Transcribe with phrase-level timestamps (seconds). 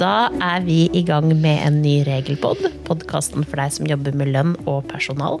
[0.00, 4.30] Da er vi i gang med en ny regelpod, podkasten for deg som jobber med
[4.32, 5.40] lønn og personal.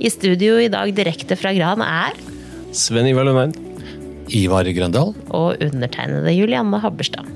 [0.00, 2.16] I studio i dag direkte fra Gran er
[2.72, 3.52] Sven Ivar Lundheim.
[4.32, 5.14] Ivar Grøndal.
[5.28, 7.28] og undertegnede Julianne Habberstad.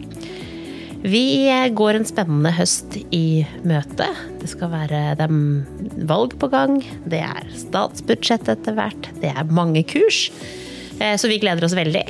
[1.02, 4.06] Vi går en spennende høst i møte.
[4.40, 9.50] Det skal være det er valg på gang, det er statsbudsjett etter hvert, det er
[9.50, 10.30] mange kurs.
[11.00, 12.06] Eh, Så vi gleder oss veldig.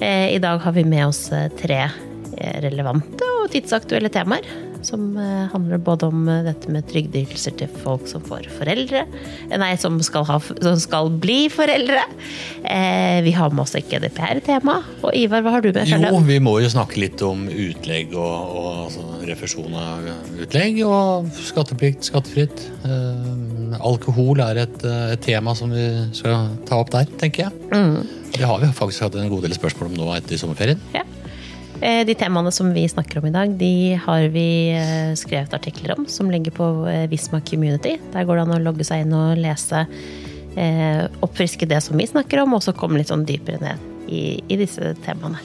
[0.00, 1.88] Eh, I dag har vi med oss eh, tre
[2.36, 4.46] relevante og tidsaktuelle temaer.
[4.86, 9.00] Som eh, handler både om eh, dette med trygdeytelser til folk som får foreldre.
[9.48, 12.04] eh, Nei, som skal, ha, som skal bli foreldre.
[12.62, 14.76] Eh, Vi har med oss et GDPR-tema.
[15.02, 15.88] Og Ivar, hva har du med?
[15.90, 18.20] Jo, vi må jo snakke litt om utlegg og,
[18.60, 20.06] og altså, refusjon av
[20.44, 20.78] utlegg.
[20.86, 22.66] Og skatteplikt, skattefritt.
[22.86, 24.78] Eh, alkohol er et,
[25.16, 28.06] et tema som vi skal ta opp der, tenker jeg.
[28.36, 30.78] Det har vi faktisk hatt en god del spørsmål om nå etter sommerferien.
[30.94, 31.02] Ja.
[31.80, 35.96] Eh, De temaene som vi snakker om i dag, de har vi eh, skrevet artikler
[35.96, 37.98] om, som ligger på eh, Visma Community.
[38.14, 39.86] Der går det an å logge seg inn og lese,
[41.20, 44.56] oppfriske det som vi snakker om, og så komme litt sånn dypere ned i, i
[44.56, 45.36] disse temaene.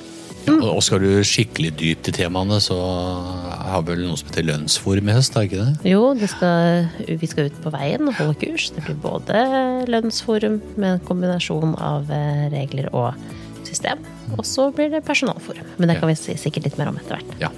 [0.47, 5.11] Og skal du skikkelig dypt i temaene, så har vi vel noe som heter lønnsforum
[5.11, 5.91] i høst, er ikke det?
[5.91, 8.69] Jo, det skal, vi skal ut på veien og holde kurs.
[8.71, 9.43] Det blir både
[9.91, 12.07] lønnsforum med en kombinasjon av
[12.55, 13.11] regler og
[13.67, 14.01] system.
[14.37, 15.75] Og så blir det personalforum.
[15.77, 17.35] Men det kan vi si sikkert litt mer om etter hvert.
[17.41, 17.51] Ja.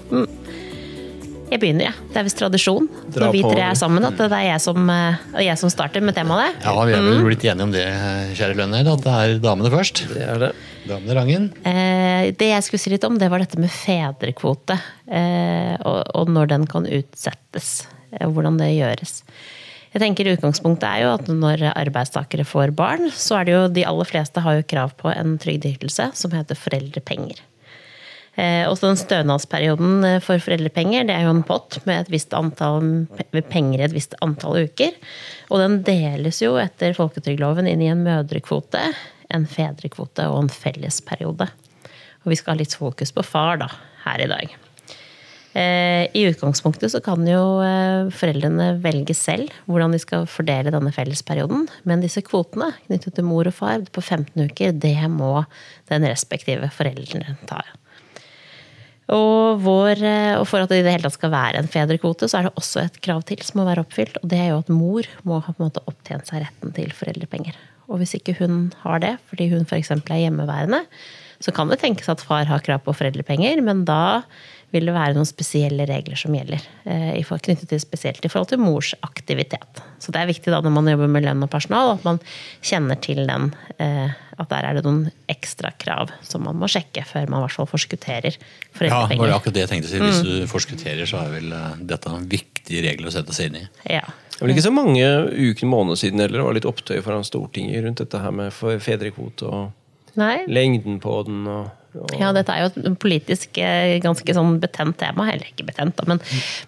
[1.54, 2.06] Jeg begynner, jeg.
[2.10, 4.88] Det er visst tradisjon Dra når vi tre er sammen, at det er jeg som,
[4.90, 6.48] eh, jeg som starter med temaene.
[6.64, 7.84] Ja, vi er vel blitt enige om det,
[8.40, 10.02] kjære Lønner, at det er damene først.
[10.10, 10.52] Det er det.
[10.90, 11.50] Damene rangen.
[11.62, 14.80] Eh, det jeg skulle si litt om, det var dette med fedrekvote.
[15.06, 17.84] Eh, og, og når den kan utsettes.
[18.18, 19.20] Eh, hvordan det gjøres.
[19.94, 23.84] Jeg tenker Utgangspunktet er jo at når arbeidstakere får barn, så er det jo de
[23.86, 27.44] aller fleste har jo krav på en trygdeytelse som heter foreldrepenger.
[28.34, 32.34] Eh, også den stønadsperioden eh, for foreldrepenger, det er jo en pott med et visst
[32.34, 33.06] antall
[33.52, 34.98] penger i et visst antall uker.
[35.54, 38.82] Og den deles jo etter folketrygdloven inn i en mødrekvote,
[39.30, 41.52] en fedrekvote og en fellesperiode.
[42.26, 43.70] Og vi skal ha litt fokus på far da,
[44.08, 44.63] her i dag.
[45.54, 50.90] Eh, I utgangspunktet så kan jo eh, foreldrene velge selv hvordan de skal fordele denne
[50.96, 55.44] fellesperioden, men disse kvotene knyttet til mor og far på 15 uker, det må
[55.92, 57.62] den respektive foreldrene ta.
[59.14, 62.30] Og, vår, eh, og for at det i det hele tatt skal være en fedrekvote,
[62.32, 64.18] så er det også et krav til som må være oppfylt.
[64.24, 66.94] Og det er jo at mor må ha på en måte opptjent seg retten til
[66.96, 67.60] foreldrepenger.
[67.92, 69.92] Og hvis ikke hun har det, fordi hun f.eks.
[69.92, 70.86] er hjemmeværende,
[71.44, 74.24] så kan det tenkes at far har krav på foreldrepenger, men da
[74.74, 76.64] vil det være noen spesielle regler som gjelder.
[76.90, 79.84] eh, i for- Knyttet til spesielt i forhold til mors aktivitet.
[80.02, 82.18] Så det er viktig da når man jobber med lønn og personal, at man
[82.64, 83.52] kjenner til den.
[83.80, 84.10] eh,
[84.40, 87.54] At der er det noen ekstra krav som man må sjekke før man i hvert
[87.54, 88.34] fall forskutterer
[88.74, 89.14] foreldrepenger.
[89.14, 90.00] Ja, det var akkurat det jeg tenkte å si.
[90.00, 93.60] Hvis du forskutterer, så er vel eh, dette en viktig regel å sette seg inn
[93.62, 93.68] i.
[93.94, 94.02] Ja.
[94.34, 96.40] Det var ikke så mange uker, måneder siden heller.
[96.42, 99.72] Det var litt opptøy foran Stortinget rundt dette her med fedrekvote og
[100.20, 100.44] Nei.
[100.48, 101.48] lengden på den.
[101.48, 101.72] Og,
[102.18, 105.28] Ja, dette er jo et politisk eh, ganske sånn betent tema.
[105.30, 106.22] Eller ikke betent, da, men,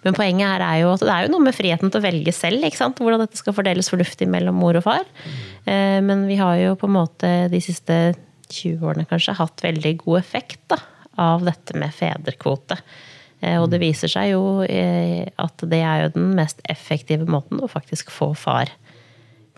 [0.04, 2.34] men poenget her er jo at det er jo noe med friheten til å velge
[2.34, 2.62] selv.
[2.62, 2.98] ikke sant?
[3.02, 5.02] Hvordan dette skal fordeles fornuftig mellom mor og far.
[5.66, 8.14] Eh, Men vi har jo på en måte de siste
[8.54, 10.78] 20 årene kanskje hatt veldig god effekt da,
[11.18, 12.78] av dette med fedrekvote.
[13.42, 17.58] Eh, Og det viser seg jo eh, at det er jo den mest effektive måten
[17.58, 18.70] å faktisk få far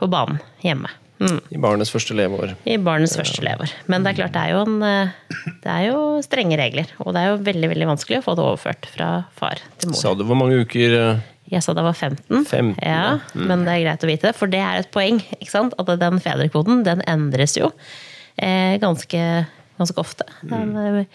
[0.01, 0.89] på banen hjemme.
[1.19, 1.39] Mm.
[1.51, 2.53] I barnets første leveår.
[2.67, 3.73] I barnets første leveår.
[3.91, 5.09] Men det er klart, det er, jo en, eh,
[5.65, 6.87] det er jo strenge regler.
[7.03, 9.09] Og det er jo veldig veldig vanskelig å få det overført fra
[9.39, 9.99] far til mor.
[9.99, 11.21] Sa du hvor mange uker eh,
[11.51, 12.45] Jeg sa det var 15.
[12.45, 13.19] 15, ja.
[13.35, 13.47] Mm.
[13.51, 15.19] Men det er greit å vite, for det er et poeng.
[15.41, 15.75] ikke sant?
[15.81, 17.73] At den fedrekvoten den endres jo
[18.39, 19.23] eh, ganske,
[19.81, 20.27] ganske ofte.
[20.43, 21.07] Den Mm.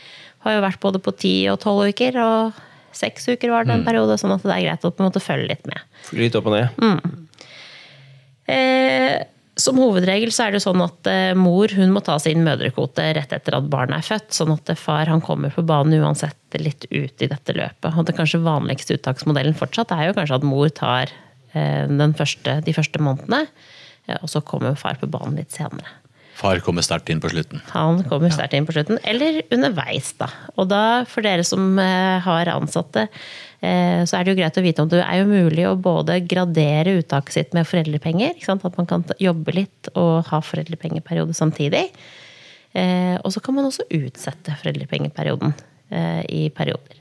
[0.43, 2.53] har jo vært både på 10 og 12 uker, og
[2.91, 3.67] seks uker var Mm.
[3.69, 4.17] det en periode.
[4.19, 5.79] Sånn at det er greit å på en måte følge litt med.
[6.11, 6.69] litt opp og ned?
[6.81, 7.27] Mm.
[8.47, 9.23] Eh,
[9.63, 13.33] som hovedregel så er det sånn at eh, mor hun må ta sin mødrekvote rett
[13.35, 14.33] etter at barnet er født.
[14.35, 17.89] Sånn at eh, far han kommer på banen uansett litt ut i dette løpet.
[17.95, 21.13] Og det kanskje vanligste uttaksmodellen fortsatt er jo kanskje at mor tar
[21.53, 23.45] eh, den første, de første månedene.
[24.19, 25.87] Og så kommer far på banen litt senere.
[26.43, 27.61] Far kommer sterkt inn på slutten.
[27.71, 28.99] Han kommer sterkt inn på slutten.
[29.07, 30.27] Eller underveis, da.
[30.59, 33.05] Og da, for dere som eh, har ansatte,
[33.63, 36.19] eh, så er det jo greit å vite om det er jo mulig å både
[36.27, 38.35] gradere uttaket sitt med foreldrepenger.
[38.35, 38.65] Ikke sant?
[38.67, 41.85] At man kan jobbe litt og ha foreldrepengeperiode samtidig.
[42.75, 45.53] Eh, Og så kan man også utsette foreldrepengeperioden
[45.93, 46.99] eh, i perioder.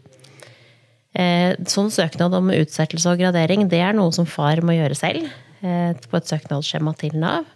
[1.19, 5.27] Eh, Sånn søknad om utsettelse og gradering det er noe som far må gjøre selv
[5.65, 7.49] eh, på et søknadsskjema til Nav.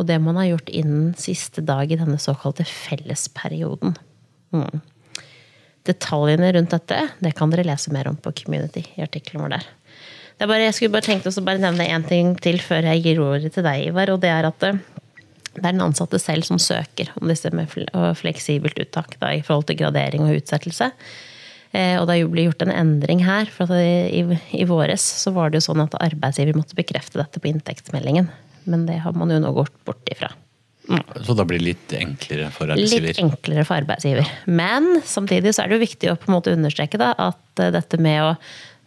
[0.00, 3.98] Og det man har gjort innen siste dag i denne såkalte fellesperioden.
[4.50, 4.80] Mm.
[5.86, 8.82] detaljene rundt dette det kan dere lese mer om på Community.
[8.96, 9.68] i artikkelen vår der.
[10.40, 13.20] Er bare, jeg skulle bare tenkt å bare nevne én ting til før jeg gir
[13.22, 14.10] ordet til deg, Ivar.
[14.10, 14.72] og det er at det,
[15.54, 17.68] det er den ansatte selv som søker om disse med
[18.16, 20.90] fleksibelt uttak da, i forhold til gradering og utsettelse.
[21.76, 23.50] Eh, og det ble gjort en endring her.
[23.52, 24.24] for i,
[24.56, 28.30] i, våres så var det jo sånn at arbeidsgiver måtte bekrefte dette på inntektsmeldingen.
[28.64, 30.32] Men det har man jo nå gått bort ifra.
[30.90, 31.04] Mm.
[31.26, 33.12] Så da blir det litt enklere for arbeidsgiver?
[33.12, 34.34] Litt enklere for arbeidsgiver.
[34.50, 37.72] Men samtidig så er det jo viktig å på en måte understreke da, at eh,
[37.76, 38.34] dette med å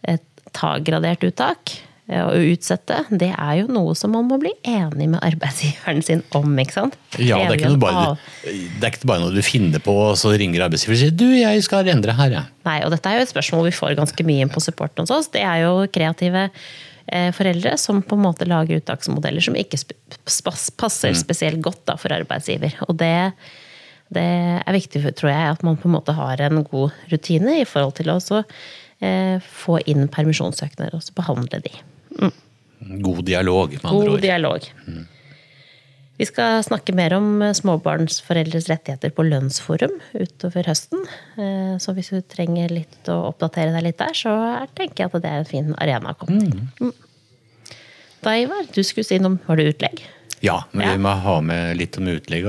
[0.10, 0.22] eh,
[0.54, 1.78] ta gradert uttak
[2.12, 6.50] og utsette, det er jo noe som man må bli enig med arbeidsgiveren sin om.
[6.60, 6.98] ikke sant?
[7.16, 10.34] Ja, det er ikke, bare, det er ikke bare noe du finner på, og så
[10.36, 12.36] ringer arbeidsgiver og sier du, jeg skal endre her.
[12.36, 12.44] Ja.
[12.68, 15.16] Nei, og dette er jo et spørsmål vi får ganske mye inn på supporten hos
[15.16, 15.32] oss.
[15.32, 16.68] Det er jo kreative eh,
[17.36, 19.80] foreldre som på en måte lager uttaksmodeller som ikke
[20.80, 21.20] passer mm.
[21.20, 22.78] spesielt godt da, for arbeidsgiver.
[22.88, 23.34] Og det,
[24.16, 24.24] det
[24.62, 27.98] er viktig, tror jeg, at man på en måte har en god rutine i forhold
[28.00, 28.44] til å også
[29.04, 31.76] eh, få inn permisjonssøknader og behandle de.
[33.04, 34.22] God dialog, med andre God ord.
[34.24, 34.70] dialog.
[34.88, 35.04] Mm.
[36.20, 41.02] Vi skal snakke mer om småbarnsforeldres rettigheter på lønnsforum utover høsten.
[41.42, 44.34] Eh, så hvis du trenger litt å oppdatere deg litt der, så
[44.78, 46.62] tenker jeg at det er en fin arena å komme til.
[46.62, 46.92] Mm.
[46.92, 47.80] mm.
[48.24, 49.98] Da, Ivar, du skulle si noe om Var det utlegg?
[50.44, 52.46] Ja, men vi må ha med litt om utlegg.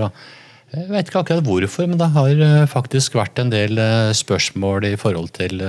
[0.75, 4.91] Jeg vet ikke akkurat hvorfor, men det har eh, faktisk vært en del eh, spørsmål
[4.93, 5.63] i forhold til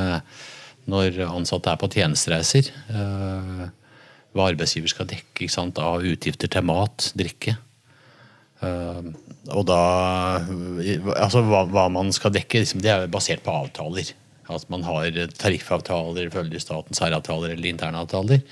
[0.92, 2.70] når ansatte er på tjenestereiser.
[2.92, 3.66] Eh,
[4.36, 5.48] hva arbeidsgiver skal dekke
[5.82, 7.56] av utgifter til mat, drikke.
[8.66, 9.02] Eh,
[9.54, 9.82] og da
[11.16, 14.12] Altså hva, hva man skal dekke, liksom, det er basert på avtaler.
[14.52, 18.44] At man har tariffavtaler, følger statens særavtaler eller interne avtaler.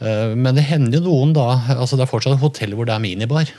[0.00, 3.04] Eh, men det hender jo noen da altså Det er fortsatt hotell hvor det er
[3.04, 3.52] minibar.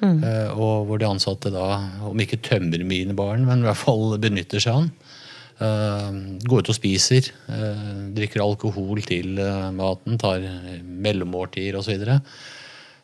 [0.00, 0.22] Mm.
[0.56, 1.66] Og hvor de ansatte da,
[2.08, 5.18] om ikke tømmer minibaren, men i hvert fall benytter seg av den.
[5.62, 10.42] Uh, går ut og spiser, uh, drikker alkohol til uh, maten, tar
[10.82, 11.84] mellommåltider osv.
[11.84, 12.16] Så, videre.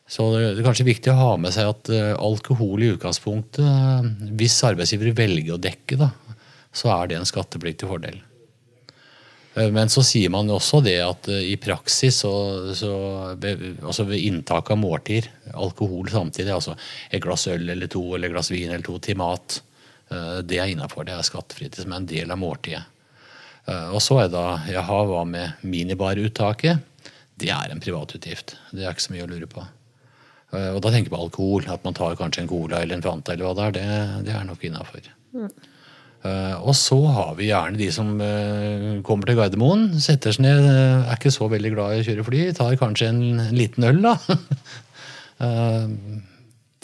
[0.09, 5.13] Så det er kanskje viktig å ha med seg at alkohol i utgangspunktet, hvis arbeidsgivere
[5.19, 6.09] velger å dekke, da,
[6.73, 8.17] så er det en skattepliktig fordel.
[9.59, 12.33] Men så sier man også det at i praksis, så,
[12.79, 12.93] så
[13.37, 16.77] altså ved inntak av måltider, alkohol samtidig, altså
[17.11, 19.61] et glass øl eller to eller glass vin eller to til mat,
[20.11, 21.07] Eh, det er innafor.
[21.07, 22.85] Det er skattefritt som er en del av måltidet.
[23.69, 26.85] Eh, og så er det jaha, hva med minibaruttaket?
[27.39, 28.57] Det er en privatutgift.
[28.73, 29.67] Det er ikke så mye å lure på.
[30.55, 31.67] Eh, og da tenker jeg på alkohol.
[31.73, 33.77] At man tar kanskje en Cola eller en Fanta eller hva det er.
[33.77, 35.11] Det, det er nok innafor.
[35.35, 35.51] Mm.
[36.67, 38.09] Og så har vi gjerne de som
[39.07, 42.41] kommer til Gardermoen, setter seg ned, er ikke så veldig glad i å kjøre fly,
[42.59, 44.17] tar kanskje en, en liten øl, da.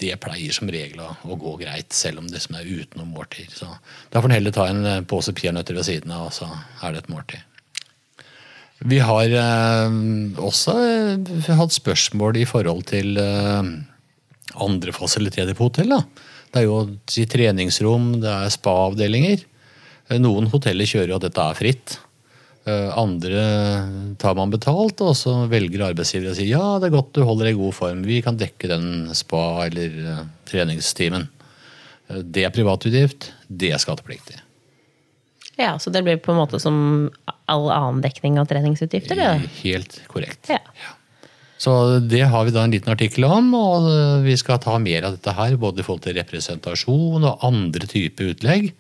[0.00, 3.52] det pleier som regel å gå greit, selv om det som er utenom måltid.
[3.54, 3.68] Så
[4.10, 6.48] da får en heller ta en eh, pose peanøtter ved siden av, og så
[6.82, 7.53] er det et måltid.
[8.84, 9.94] Vi har eh,
[10.44, 13.70] også eh, hatt spørsmål i forhold til eh,
[14.60, 15.94] andre fasiliteter på hotell.
[15.94, 16.02] Da.
[16.52, 19.46] Det er jo i treningsrom, det er spa-avdelinger.
[20.10, 21.96] Eh, noen hoteller kjører jo at dette er fritt.
[22.68, 23.48] Eh, andre
[24.20, 27.48] tar man betalt, og så velger arbeidsgiver å si ja, det er godt du holder
[27.48, 31.30] deg i god form, vi kan dekke den spa- eller treningstimen.
[32.20, 34.44] Det er privatutgift, det er skattepliktig.
[35.56, 37.10] Ja, Så det blir på en måte som
[37.50, 39.18] all annen dekning av treningsutgifter?
[39.18, 39.50] Det?
[39.62, 40.50] Helt korrekt.
[40.52, 40.60] Ja.
[41.60, 43.86] Så det har vi da en liten artikkel om, og
[44.24, 48.34] vi skal ta mer av dette her, både i forhold til representasjon og andre typer
[48.34, 48.74] utlegg.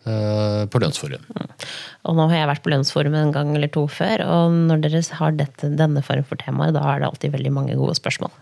[0.00, 1.24] Eh, på Lønnsforum.
[2.08, 5.02] Og nå har jeg vært på Lønnsforum en gang eller to før, og når dere
[5.18, 8.32] har dette, denne form for temaer, da er det alltid veldig mange gode spørsmål.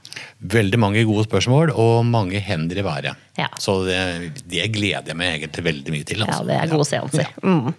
[0.55, 3.27] Veldig mange gode spørsmål, og mange hender i været.
[3.41, 3.49] Ja.
[3.59, 3.99] Så det,
[4.47, 6.23] det, gleder jeg meg egentlig veldig mye til.
[6.23, 6.45] Altså.
[6.45, 7.27] Ja, det er gode seanser.
[7.27, 7.75] Ja, mm.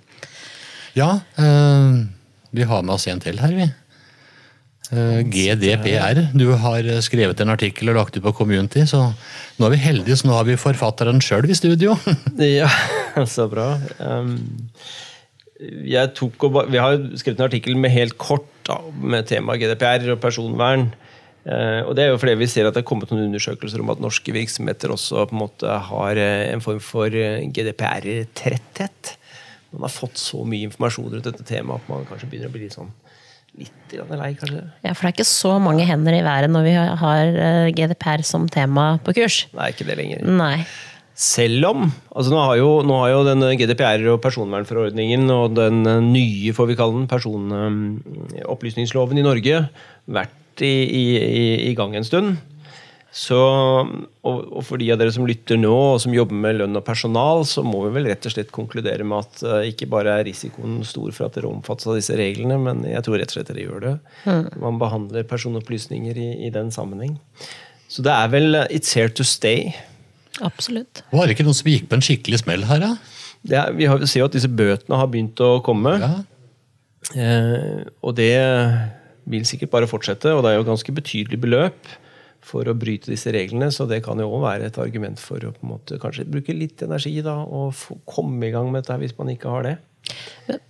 [0.98, 2.00] Ja øh,
[2.56, 3.68] vi har med oss en til her, vi.
[4.90, 6.24] Uh, GDPR.
[6.34, 9.12] Du har skrevet en artikkel og lagt ut på Community, så
[9.60, 11.94] nå er vi heldige, så nå har vi forfatteren sjøl i studio.
[12.42, 12.70] ja,
[13.36, 13.76] så bra.
[14.02, 14.40] Um,
[15.60, 20.90] og, vi har skrevet en artikkel med helt kort da, med tema GDPR og personvern.
[21.46, 23.94] Uh, og Det er jo fordi vi ser at det er kommet noen undersøkelser om
[23.94, 29.19] at norske virksomheter også på en måte har eh, en form for GDPR-tretthet.
[29.72, 32.66] Man har fått så mye informasjon rundt dette temaet at man kanskje begynner å bli
[32.66, 32.92] litt sånn
[33.60, 34.62] litt lei, kanskje.
[34.86, 38.22] Ja, For det er ikke så mange hender i været når vi har eh, GDPR
[38.28, 39.36] som tema på kurs?
[39.58, 40.20] Nei, ikke det lenger.
[40.30, 40.58] Nei.
[41.20, 45.76] Selv om altså nå har, jo, nå har jo den GDPR og personvernforordningen og den
[46.14, 49.56] nye får vi kalle den, personopplysningsloven i Norge
[50.08, 51.04] vært i, i,
[51.68, 52.40] i gang en stund.
[53.10, 56.78] Så, og, og for de av dere som lytter nå, og som jobber med lønn
[56.78, 60.20] og personal, så må vi vel rett og slett konkludere med at uh, ikke bare
[60.20, 63.40] er risikoen stor for at dere omfattes av disse reglene, men jeg tror rett og
[63.40, 63.94] slett dere gjør det.
[64.30, 64.44] Mm.
[64.62, 67.16] Man behandler personopplysninger i, i, den sammenheng.
[67.90, 69.72] Så det er vel uh, It's here to stay.
[70.46, 71.02] Absolutt.
[71.10, 72.92] Var det ikke noen som gikk på en skikkelig smell her, da?
[73.50, 73.64] Ja?
[73.74, 75.96] vi har, ser jo at disse bøtene har begynt å komme.
[75.98, 76.12] Ja.
[77.10, 78.36] Uh, og det
[79.30, 81.90] vil sikkert bare fortsette, og det er jo ganske betydelig beløp
[82.46, 83.72] for å bryte disse reglene.
[83.74, 86.56] Så det kan jo òg være et argument for å på en måte kanskje bruke
[86.56, 89.76] litt energi da, og få, komme i gang med dette hvis man ikke har det.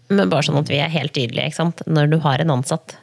[0.09, 1.51] Men bare sånn at vi er helt tydelige.
[1.51, 1.85] ikke sant?
[1.87, 2.97] Når du har en ansatt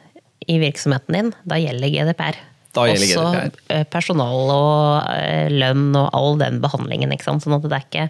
[0.47, 2.41] i virksomheten din, da gjelder GDPR.
[2.75, 3.63] Da gjelder Også GDPR.
[3.75, 7.15] Eh, personal og eh, lønn og all den behandlingen.
[7.15, 7.45] ikke sant?
[7.45, 8.09] Sånn at det er ikke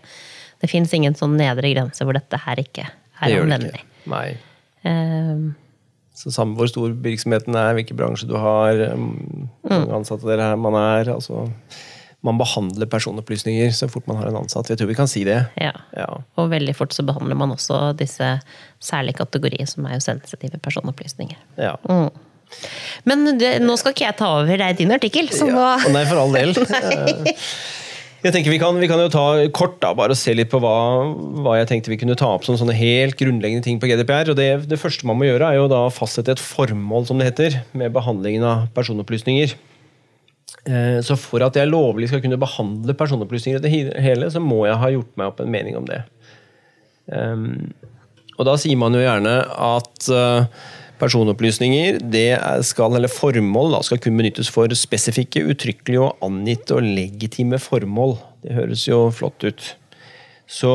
[0.62, 3.84] det fins ingen sånn nedre grense hvor dette her ikke er anvendelig.
[4.10, 4.32] Nei.
[4.88, 5.47] Um,
[6.18, 10.78] så samme hvor stor virksomheten er, hvilken bransje du har, um, mange ansatte dere man
[10.80, 11.14] er.
[11.14, 11.46] altså
[12.26, 14.72] man behandler personopplysninger så fort man har en ansatt.
[14.72, 15.38] Jeg tror vi kan si det.
[15.62, 15.72] Ja.
[15.96, 16.08] ja.
[16.36, 18.32] Og veldig fort så behandler man også disse
[18.84, 21.38] særlige kategorier som er jo sensitive personopplysninger.
[21.62, 21.76] Ja.
[21.88, 22.10] Mm.
[23.08, 25.30] Men det, nå skal ikke jeg ta over, det er din artikkel.
[25.36, 25.76] Så ja.
[25.94, 26.58] Nei, for all del.
[28.24, 30.74] Jeg tenker vi kan, vi kan, jo ta kort da, bare se litt på hva,
[31.38, 34.32] hva, jeg tenkte vi kunne ta opp som sånne helt grunnleggende ting på GDPR.
[34.34, 37.30] og det, det, første man må gjøre, er jo da fastsette et formål som det
[37.30, 39.54] heter, med behandlingen av personopplysninger.
[40.66, 44.64] Eh, så for at jeg lovlig skal kunne behandle personopplysninger i det hele, så må
[44.66, 46.02] jeg ha gjort meg opp en mening om det.
[47.14, 47.70] Um,
[48.36, 50.50] og da sier man jo gjerne at uh,
[50.98, 52.32] Personopplysninger det
[52.66, 58.18] skal, eller formål da, skal kun benyttes for spesifikke, uttrykkelige og angitte og legitime formål.
[58.42, 59.68] Det høres jo flott ut.
[60.50, 60.72] Så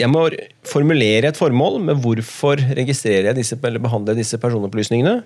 [0.00, 0.24] jeg må
[0.66, 5.20] formulere et formål med hvorfor registrerer jeg disse, eller behandler disse personopplysningene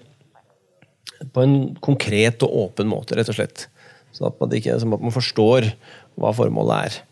[1.33, 3.69] på en konkret og åpen måte, rett og slett.
[4.13, 5.71] Sånn at at man forstår
[6.17, 7.03] hva formålet er.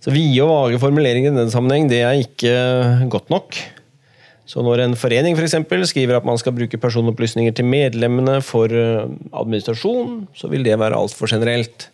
[0.00, 3.56] Så Vide og vage formuleringer i den sammenheng det er ikke godt nok.
[4.50, 8.72] Så når en forening for eksempel, skriver at man skal bruke personopplysninger til medlemmene for
[8.74, 11.86] eh, administrasjon, så vil det være altfor generelt.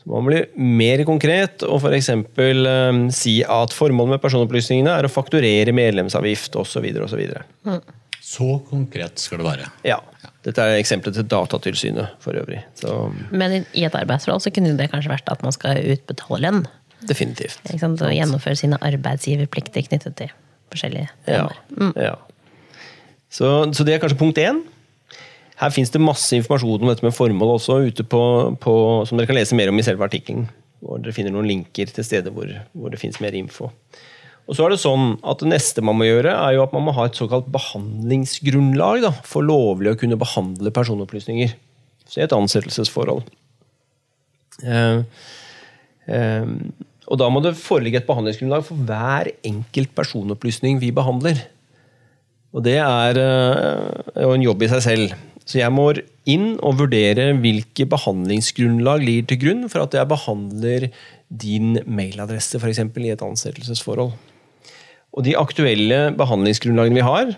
[0.00, 2.10] Så man blir mer konkret og f.eks.
[2.16, 6.88] Uh, si at formålet med personopplysningene er å fakturere medlemsavgift osv.
[7.04, 7.22] osv.
[7.68, 7.80] Mm.
[8.30, 9.70] Så konkret skal det være.
[9.86, 10.00] Ja.
[10.44, 12.62] Dette er eksempelet til Datatilsynet for øvrig.
[12.80, 12.96] Så.
[13.28, 16.62] Men i et arbeidsforhold så kunne det kanskje vært at man skal utbetale lønn?
[17.06, 17.60] Definitivt.
[17.68, 20.32] Og gjennomføre sine arbeidsgiverplikter knyttet til
[20.72, 21.56] forskjellige temaer.
[21.70, 21.94] Ja, mm.
[21.96, 22.14] ja.
[23.30, 23.46] Så,
[23.76, 24.64] så, det er kanskje punkt én.
[25.60, 28.22] Her fins det masse informasjon om dette med formål også, ute på,
[28.62, 28.74] på,
[29.06, 30.48] som dere kan lese mer om i selve artikkelen.
[30.80, 33.68] Hvor dere finner noen linker til steder hvor, hvor det fins mer info.
[34.50, 36.82] Og så er Det sånn at det neste man må gjøre, er jo at man
[36.88, 41.52] må ha et såkalt behandlingsgrunnlag da, for lovlig å kunne behandle personopplysninger.
[42.10, 43.22] Så i et ansettelsesforhold.
[44.66, 45.04] Eh,
[46.10, 46.50] eh,
[47.10, 51.42] og Da må det foreligge et behandlingsgrunnlag for hver enkelt personopplysning vi behandler.
[52.54, 55.16] Og Det er eh, jo en jobb i seg selv.
[55.42, 55.88] Så jeg må
[56.30, 60.86] inn og vurdere hvilke behandlingsgrunnlag ligger til grunn for at jeg behandler
[61.30, 64.12] din mailadresse for eksempel, i et ansettelsesforhold.
[65.10, 67.32] Og De aktuelle behandlingsgrunnlagene vi har,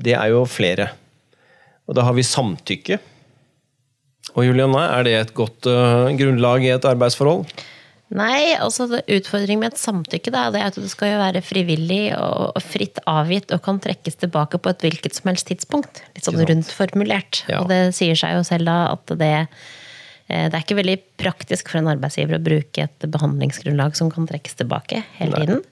[0.00, 0.88] det er jo flere.
[1.84, 3.00] Og Da har vi samtykke.
[4.32, 7.44] Og Julianne, Er det et godt uh, grunnlag i et arbeidsforhold?
[8.10, 12.08] Nei, altså utfordringen med et samtykke da, det er at det skal jo være frivillig
[12.18, 16.02] og fritt avgitt og kan trekkes tilbake på et hvilket som helst tidspunkt.
[16.16, 17.44] Litt sånn rundt formulert.
[17.46, 17.62] Ja.
[17.62, 19.36] Og det sier seg jo selv da at det,
[20.26, 24.26] eh, det er ikke veldig praktisk for en arbeidsgiver å bruke et behandlingsgrunnlag som kan
[24.26, 25.46] trekkes tilbake hele Nei.
[25.46, 25.64] tiden.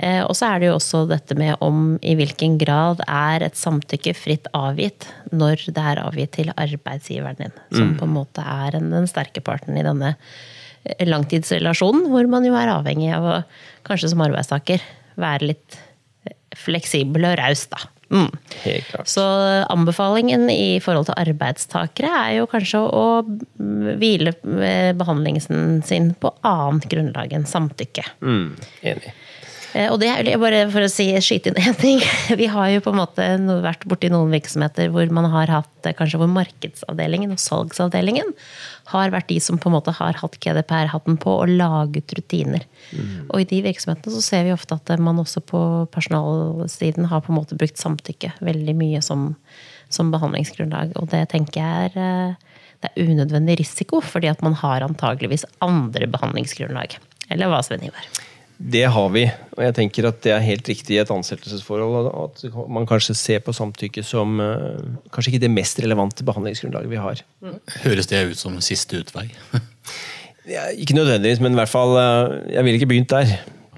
[0.00, 3.60] Eh, og så er det jo også dette med om i hvilken grad er et
[3.60, 7.96] samtykke fritt avgitt når det er avgitt til arbeidsgiveren din, som mm.
[8.00, 10.16] på en måte er den sterke parten i denne
[11.08, 13.40] langtidsrelasjonen, hvor man jo er avhengig av å
[13.86, 14.84] kanskje som arbeidstaker
[15.20, 15.78] være litt
[16.58, 17.80] fleksibel og raus, da.
[18.14, 18.28] Mm.
[19.08, 19.22] Så
[19.72, 23.06] anbefalingen i forhold til arbeidstakere er jo kanskje å
[23.98, 24.34] hvile
[24.98, 28.04] behandlingen sin på annet grunnlag enn samtykke.
[28.22, 28.52] Mm.
[28.92, 29.14] Enig.
[29.74, 32.02] Eh, og det er bare for å si, skyte inn én ting.
[32.40, 33.26] Vi har jo på en måte
[33.64, 38.30] vært borti noen virksomheter hvor man har hatt eh, kanskje hvor markedsavdelingen og salgsavdelingen
[38.92, 42.66] har vært de som på en måte har hatt GDPR-hatten på og laget rutiner.
[42.92, 43.30] Mm.
[43.30, 45.60] Og i de virksomhetene så ser vi ofte at man også på
[45.94, 49.32] personalsiden har på en måte brukt samtykke veldig mye som,
[49.92, 50.94] som behandlingsgrunnlag.
[51.00, 52.50] Og det tenker jeg er eh,
[52.84, 56.98] det er unødvendig risiko, fordi at man har antageligvis andre behandlingsgrunnlag.
[57.32, 58.04] Eller hva, Sven Ivar?
[58.58, 59.24] Det har vi,
[59.56, 62.06] og jeg tenker at det er helt riktig i et ansettelsesforhold.
[62.14, 64.84] At man kanskje ser på samtykke som eh,
[65.14, 67.22] kanskje ikke det mest relevante behandlingsgrunnlaget vi har.
[67.82, 69.28] Høres det ut som siste utvei?
[70.44, 73.30] Ja, ikke nødvendigvis, men i hvert fall eh, Jeg ville ikke begynt der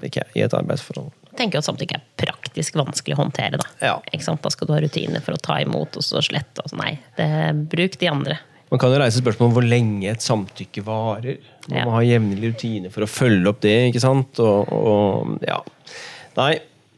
[0.03, 1.13] Ikke i et arbeidsforhold.
[1.29, 3.59] Jeg tenker at samtykke er praktisk vanskelig å håndtere.
[3.61, 3.93] Da Ja.
[4.11, 4.41] Ikke sant?
[4.43, 6.65] da skal du ha rutiner for å ta imot og så slette.
[6.65, 6.75] Og så.
[6.81, 7.29] Nei, det,
[7.71, 8.35] bruk de andre.
[8.67, 11.39] Man kan jo reise spørsmål om hvor lenge et samtykke varer.
[11.69, 13.75] Man må ha jevnlig rutine for å følge opp det.
[13.91, 14.41] ikke sant?
[14.43, 15.61] Og, og ja.
[16.37, 16.51] Nei,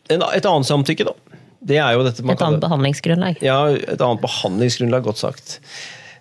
[0.09, 1.39] et annet samtykke, da.
[1.69, 3.41] Det er jo dette man Et annet behandlingsgrunnlag.
[3.45, 5.59] Ja, et annet behandlingsgrunnlag, godt sagt.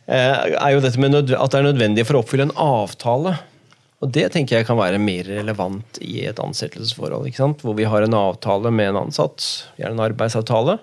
[0.09, 3.39] Eh, er jo dette med at det er nødvendig for å oppfylle en avtale.
[4.05, 7.27] Og det tenker jeg kan være mer relevant i et ansettelsesforhold.
[7.27, 7.65] ikke sant?
[7.65, 9.47] Hvor vi har en avtale med en ansatt,
[9.81, 10.79] gjerne en arbeidsavtale,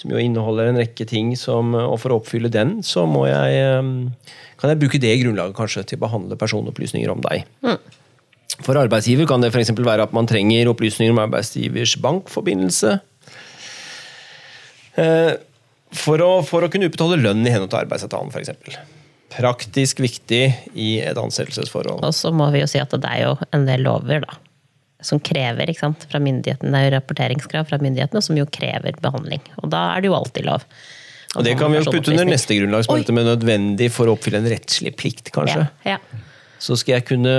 [0.00, 3.58] som jo inneholder en rekke ting som Og for å oppfylle den, så må jeg
[4.62, 7.44] kan jeg bruke det grunnlaget kanskje til å behandle personopplysninger om deg.
[8.62, 9.72] For arbeidsgiver kan det f.eks.
[9.74, 12.98] være at man trenger opplysninger om arbeidsgivers bankforbindelse.
[15.02, 15.32] Eh,
[15.92, 18.78] For å, for å kunne utbetale lønn i henhold til arbeidsavtalen, f.eks.
[19.32, 22.00] Praktisk viktig i et ansettelsesforhold.
[22.04, 24.38] Og så må vi jo si at det er jo en del lover da,
[25.02, 29.42] som krever sant, fra myndighetene, det er jo rapporteringskrav fra myndighetene som jo krever behandling.
[29.62, 30.66] Og da er det jo alltid lov.
[31.32, 34.16] Og det kan vi jo putte under neste grunnlag, som er med nødvendig for å
[34.18, 35.64] oppfylle en rettslig plikt, kanskje.
[35.88, 36.22] Ja, ja.
[36.62, 37.36] Så skal jeg kunne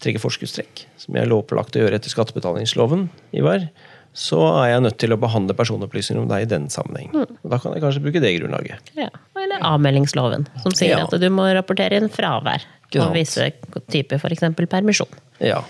[0.00, 3.68] trekke forskuddstrekk, som jeg er lovpålagt å gjøre etter skattebetalingsloven, Ivar.
[4.16, 7.12] Så er jeg nødt til å behandle personopplysninger om deg i den sammenheng.
[7.14, 7.36] Mm.
[7.44, 8.90] Og da kan jeg kanskje bruke det grunnlaget.
[8.98, 9.06] Ja.
[9.38, 11.04] Eller avmeldingsloven, som sier Ja.
[11.04, 12.64] at du må rapportere inn fravær.
[12.98, 13.52] Og visse
[13.86, 14.42] typer f.eks.
[14.66, 15.20] permisjon.
[15.38, 15.62] Ja.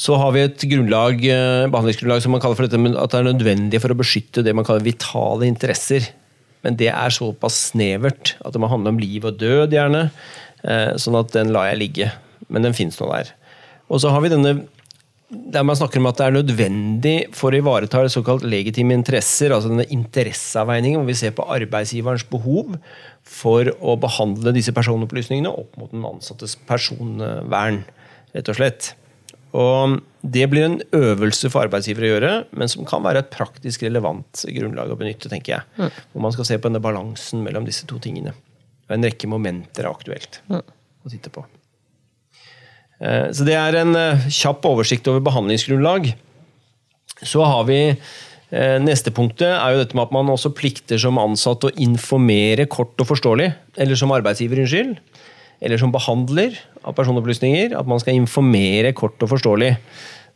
[0.00, 3.28] Så har vi et grunnlag, eh, behandlingsgrunnlag som man kaller for dette, at det er
[3.28, 6.08] nødvendig for å beskytte det man kaller vitale interesser.
[6.64, 10.10] Men det er såpass snevert at det må handle om liv og død, gjerne.
[10.64, 12.12] Eh, Sånn at den lar jeg ligge.
[12.48, 13.32] Men den fins nå der.
[13.90, 14.68] Og så har vi denne
[15.30, 19.70] der man snakker om at det er nødvendig for å ivareta såkalt legitime interesser, altså
[19.70, 22.74] denne interesseavveiningen, hvor vi ser på arbeidsgiverens behov
[23.22, 27.84] for å behandle disse personopplysningene opp mot den ansattes personvern,
[28.34, 28.90] rett og slett.
[29.56, 33.82] Og Det blir en øvelse for arbeidsgiver å gjøre, men som kan være et praktisk
[33.86, 35.30] relevant grunnlag å benytte.
[35.30, 35.90] tenker jeg.
[36.12, 38.34] Hvor man skal se på denne balansen mellom disse to tingene.
[38.88, 41.44] Og En rekke momenter er aktuelt å titte på.
[43.00, 46.12] Eh, Så det er en eh, kjapp oversikt over behandlingsgrunnlag.
[47.22, 51.18] Så har vi eh, Neste punktet er jo dette med at man også plikter som
[51.18, 53.54] ansatt å informere kort og forståelig.
[53.80, 54.98] Eller som arbeidsgiver, unnskyld.
[55.60, 57.76] Eller som behandler av personopplysninger.
[57.78, 59.74] At man skal informere kort og forståelig.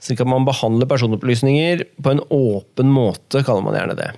[0.04, 4.10] Slik at man behandler personopplysninger på en åpen måte, kaller man gjerne det.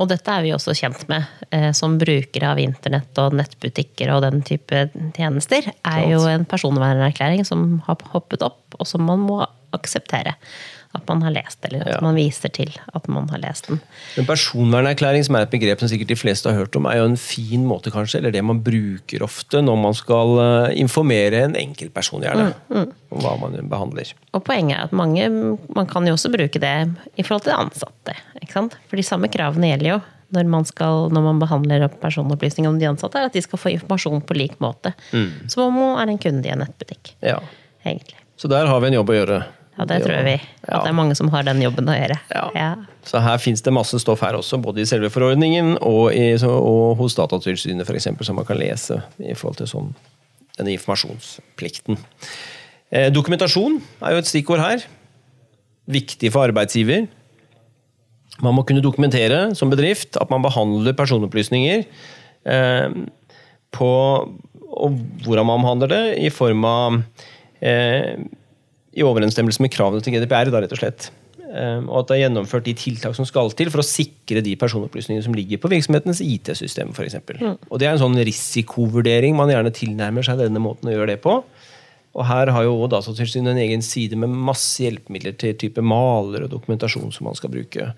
[0.00, 4.22] Og dette er vi også kjent med eh, som brukere av internett og nettbutikker og
[4.24, 5.68] den type tjenester.
[5.68, 9.42] er jo en personvernerklæring som har hoppet opp, og som man må
[9.76, 10.34] akseptere.
[10.94, 11.98] At man har lest, eller at Ja.
[12.04, 13.80] man viser til at man har lest den.
[14.20, 17.04] En personvernerklæring, som er et begrep som sikkert de fleste har hørt om, er jo
[17.08, 21.56] en fin måte, kanskje, eller det man bruker ofte når man skal eh, informere en
[21.56, 22.92] enkeltperson, gjerne, om
[23.24, 24.12] hva man behandler.
[24.34, 25.30] Og poenget er at mange
[25.74, 26.74] man kan jo også bruke det
[27.16, 28.14] i forhold til ansatte.
[28.42, 28.76] ikke sant?
[28.90, 30.00] For de samme kravene gjelder jo
[30.32, 33.68] når man, skal, når man behandler personopplysninger om de ansatte, er at de skal få
[33.74, 34.94] informasjon på lik måte.
[35.48, 37.14] Som om man er en kunde i en nettbutikk.
[37.20, 37.38] Ja.
[37.84, 38.16] egentlig.
[38.40, 39.42] Så der har vi en jobb å gjøre.
[39.78, 40.34] Ja, det tror vi.
[40.36, 40.76] Ja.
[40.76, 42.18] At det er mange som har den jobben å gjøre.
[42.52, 42.66] Ja.
[43.08, 46.50] Så her fins det masse stoff her også, både i selve forordningen og, i, så,
[46.52, 49.88] og hos Datatilsynet f.eks., som man kan lese i forhold til sånn,
[50.58, 51.98] denne informasjonsplikten.
[52.92, 54.84] Eh, dokumentasjon er jo et stikkord her.
[55.92, 57.08] Viktig for arbeidsgiver.
[58.44, 61.84] Man må kunne dokumentere som bedrift at man behandler personopplysninger
[62.52, 63.02] eh,
[63.72, 63.92] på
[64.72, 66.94] og hvordan man behandler det, i form av
[67.60, 68.16] eh,
[68.92, 71.10] i overensstemmelse med kravene til GDPR, da, rett og slett.
[71.52, 74.54] Eh, Og at det er gjennomført de tiltak som skal til for å sikre de
[74.56, 77.18] personopplysningene som ligger på virksomhetens IT-system, f.eks.
[77.40, 77.58] Mm.
[77.68, 81.22] Og det er en sånn risikovurdering man gjerne tilnærmer seg denne måten å gjøre det
[81.24, 81.40] på.
[82.12, 86.52] Og her har jo Datatilsynet en egen side med masse hjelpemidler til type maler og
[86.52, 87.88] dokumentasjon som man skal bruke.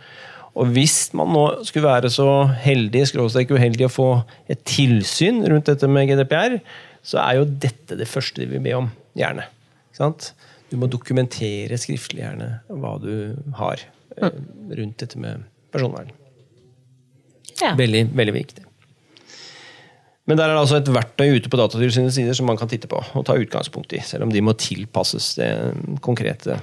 [0.55, 2.29] Og hvis man nå skulle være så
[2.63, 4.09] heldig skråstrek uheldig å få
[4.51, 6.61] et tilsyn rundt dette med GDPR,
[7.03, 8.87] så er jo dette det første de vil be om.
[9.19, 9.49] Gjerne.
[9.91, 10.31] Ikke sant?
[10.75, 13.13] Du må dokumentere skriftlig gjerne hva du
[13.61, 13.79] har
[14.19, 14.39] eh,
[14.75, 16.11] rundt dette med personvern.
[17.61, 17.77] Ja.
[17.79, 18.65] Veldig, veldig viktig.
[20.27, 22.89] Men der er det altså et verktøy ute på Datatilsynets sider som man kan titte
[22.91, 25.51] på og ta utgangspunkt i, selv om de må tilpasses det
[26.03, 26.57] konkrete.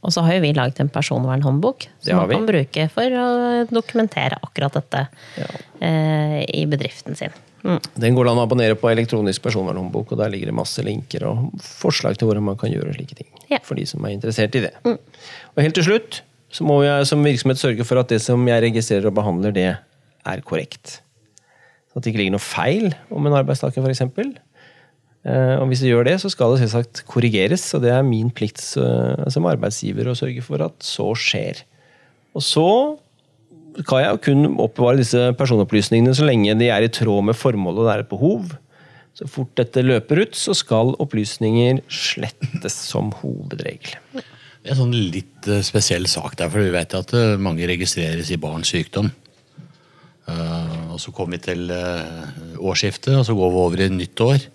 [0.00, 3.26] Og så har jo vi laget en personvernhåndbok som man kan bruke for å
[3.70, 5.06] dokumentere akkurat dette
[5.40, 5.48] Ja.
[5.80, 7.32] eh, i bedriften sin.
[7.64, 11.24] Den går det an å abonnere på elektronisk personvernhåndbok, og der ligger det masse linker
[11.30, 13.30] og forslag til hvordan man kan gjøre slike ting.
[13.48, 13.62] Ja.
[13.64, 14.74] For de som er interessert i det.
[14.84, 16.20] Og helt til slutt
[16.54, 19.70] så må jeg som virksomhet sørge for at det som jeg registrerer og behandler, det
[19.74, 21.00] er korrekt.
[21.90, 24.04] Så at det ikke ligger noe feil om en arbeidstaker, f.eks.
[25.24, 28.30] Eh, Og hvis det gjør det, så skal det selvsagt korrigeres, og det er min
[28.30, 31.64] plikt eh, som arbeidsgiver å sørge for at så skjer.
[32.36, 32.68] Og så
[33.82, 37.88] kan jeg kun oppbevare disse personopplysningene så lenge de er i tråd med formålet og
[37.88, 38.54] det er et behov.
[39.14, 43.94] Så fort dette løper ut, så skal opplysninger slettes som hovedregel.
[44.64, 47.66] Det er en sånn litt eh, spesiell sak der, for vi vet at eh, mange
[47.68, 49.10] registreres i barns sykdom.
[50.26, 51.70] Eh, og så kommer vi til
[52.58, 54.46] årsskiftet, og så går vi over i nytt år.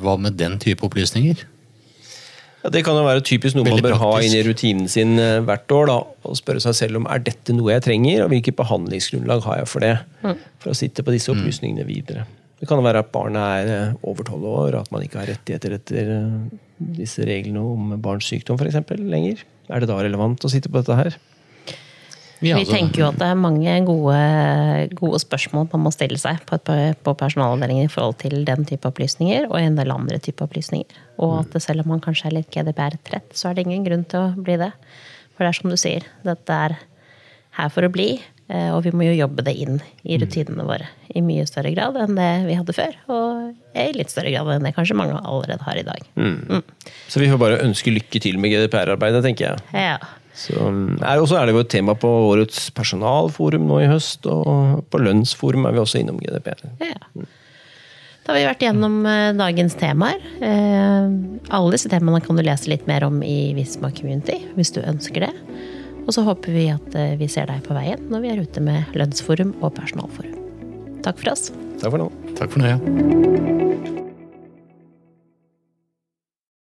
[0.00, 1.42] Hva med den type opplysninger?
[2.60, 5.14] Ja, det kan jo være typisk noe Veldig man bør ha inn i rutinen sin
[5.20, 5.88] eh, hvert år.
[5.88, 5.96] Da,
[6.28, 9.70] og spørre seg selv om er dette noe jeg trenger, og hvilket behandlingsgrunnlag har jeg
[9.70, 9.94] for det.
[10.60, 12.26] For å sitte på disse opplysningene videre.
[12.60, 15.78] Det kan være at barnet er eh, over tolv år, at man ikke har rettigheter
[15.78, 16.34] etter eh,
[17.00, 19.40] disse reglene om barns sykdom for eksempel, lenger.
[19.72, 21.16] Er det da relevant å sitte på dette her?
[22.40, 24.16] Vi altså, tenker jo at det er mange gode,
[24.96, 28.88] gode spørsmål man må stille seg på, et- på personalavdelingen i forhold til den type
[28.88, 31.00] opplysninger og en del andre type opplysninger.
[31.20, 34.04] Og at det, selv om man kanskje er litt GDPR-trett, så er det ingen grunn
[34.08, 34.72] til å bli det.
[35.36, 36.78] For det er som du sier, dette er
[37.58, 40.86] her for å bli, eh, og vi må jo jobbe det inn i rutinene våre
[41.14, 42.94] i mye større grad enn det vi hadde før.
[43.10, 46.62] Og i litt større grad enn det kanskje mange allerede har i dag.
[47.10, 49.58] Så vi får bare ønske lykke til med GDPR-arbeidet, tenker jeg.
[49.74, 49.98] Ja.
[50.36, 54.26] Så er, og så er det jo et tema på årets personalforum nå i høst,
[54.30, 56.62] og på lønnsforum er vi også innom GDPR.
[56.84, 57.26] Ja.
[58.24, 60.20] Da har vi vært gjennom eh, dagens temaer.
[60.44, 61.10] Eh,
[61.50, 65.26] Alle disse temaene kan du lese litt mer om i Visma Community, hvis du ønsker
[65.26, 65.32] det.
[66.06, 68.62] Og så håper vi at eh, vi ser deg på veien når vi er ute
[68.64, 70.36] med lønnsforum og personalforum.
[71.04, 71.48] Takk for oss.
[71.80, 72.10] Takk for nå.
[72.38, 74.06] Takk for nå, ja.